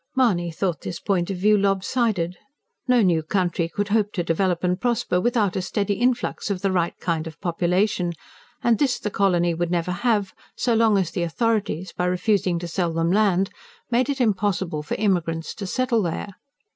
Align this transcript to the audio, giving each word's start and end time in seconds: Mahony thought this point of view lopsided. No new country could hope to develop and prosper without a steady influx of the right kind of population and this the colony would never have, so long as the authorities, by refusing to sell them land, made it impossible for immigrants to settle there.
Mahony 0.15 0.49
thought 0.49 0.81
this 0.81 0.99
point 0.99 1.29
of 1.29 1.37
view 1.37 1.55
lopsided. 1.55 2.35
No 2.87 3.03
new 3.03 3.21
country 3.21 3.69
could 3.69 3.89
hope 3.89 4.11
to 4.13 4.23
develop 4.23 4.63
and 4.63 4.81
prosper 4.81 5.21
without 5.21 5.55
a 5.55 5.61
steady 5.61 5.93
influx 5.93 6.49
of 6.49 6.63
the 6.63 6.71
right 6.71 6.97
kind 6.99 7.27
of 7.27 7.39
population 7.39 8.13
and 8.63 8.79
this 8.79 8.97
the 8.97 9.11
colony 9.11 9.53
would 9.53 9.69
never 9.69 9.91
have, 9.91 10.33
so 10.55 10.73
long 10.73 10.97
as 10.97 11.11
the 11.11 11.21
authorities, 11.21 11.93
by 11.95 12.05
refusing 12.05 12.57
to 12.57 12.67
sell 12.67 12.91
them 12.91 13.11
land, 13.11 13.51
made 13.91 14.09
it 14.09 14.19
impossible 14.19 14.81
for 14.81 14.95
immigrants 14.95 15.53
to 15.53 15.67
settle 15.67 16.01
there. 16.01 16.29